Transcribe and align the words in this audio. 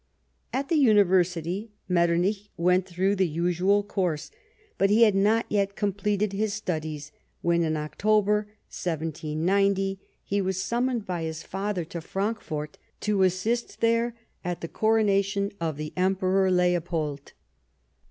At 0.51 0.69
the 0.69 0.83
Univer 0.83 1.21
sity, 1.23 1.69
Metternich 1.87 2.49
went 2.57 2.87
through 2.87 3.15
the 3.15 3.27
usual 3.27 3.83
course, 3.83 4.31
but 4.79 4.89
he 4.89 5.03
had 5.03 5.13
not 5.13 5.45
yet 5.47 5.75
completed 5.75 6.33
his 6.33 6.55
studies 6.55 7.11
when, 7.43 7.61
in 7.61 7.75
Octoher, 7.77 8.47
1700^ 8.71 9.99
he 10.23 10.41
was 10.41 10.59
summoned 10.59 11.05
by 11.05 11.21
his 11.21 11.43
father 11.43 11.85
to 11.85 12.01
Frankfort, 12.01 12.79
to 13.01 13.21
assist 13.21 13.79
there 13.79 14.15
at 14.43 14.61
the 14.61 14.67
coronation 14.67 15.51
of 15.61 15.77
the 15.77 15.93
Emperor 15.95 16.49
Leopold. 16.49 17.33